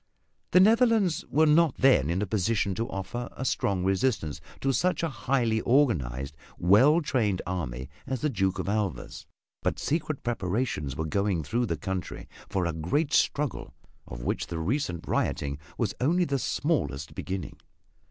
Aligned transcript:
The 0.49 0.59
Netherlands 0.59 1.25
were 1.29 1.45
not 1.45 1.75
then 1.77 2.09
in 2.09 2.23
a 2.23 2.25
position 2.25 2.73
to 2.73 2.89
offer 2.89 3.29
a 3.33 3.45
strong 3.45 3.83
resistance 3.83 4.41
to 4.61 4.73
such 4.73 5.03
a 5.03 5.09
highly 5.09 5.61
organized, 5.61 6.35
well 6.57 7.01
trained 7.03 7.39
army 7.45 7.87
as 8.07 8.21
the 8.21 8.29
Duke 8.31 8.57
of 8.57 8.67
Alva's, 8.67 9.27
but 9.61 9.77
secret 9.77 10.23
preparations 10.23 10.95
were 10.95 11.05
going 11.05 11.43
through 11.43 11.67
the 11.67 11.77
country 11.77 12.27
for 12.49 12.65
a 12.65 12.73
great 12.73 13.13
struggle 13.13 13.75
of 14.07 14.23
which 14.23 14.47
the 14.47 14.57
recent 14.57 15.07
rioting 15.07 15.59
was 15.77 15.93
only 16.01 16.25
the 16.25 16.39
smallest 16.39 17.13
beginning. 17.13 17.57